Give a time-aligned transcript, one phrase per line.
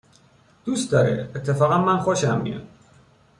[0.65, 2.67] دوست داره، اتفاقاً من خوشم میاد